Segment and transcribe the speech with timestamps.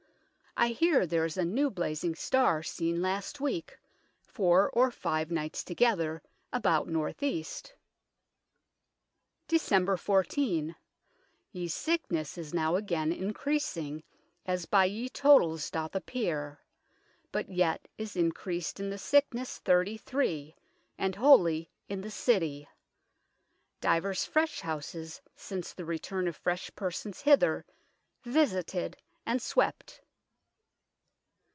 [0.57, 3.79] I heare there is a new blazing starr scene last weeke,
[4.27, 7.73] 4 or 5 nights together, about north east.""
[9.49, 9.97] Dec.
[9.97, 10.75] 14.
[11.53, 14.03] Ye sicknes is now agayne increasing,
[14.45, 16.57] as by ye totalls doth appeare,
[17.31, 20.53] but yet is increased in the sicknes 33,
[20.97, 22.67] and wholly in the City;
[23.79, 27.65] divers fresh houses, since the returne of fresh persons hither,
[28.23, 30.01] visited and swept."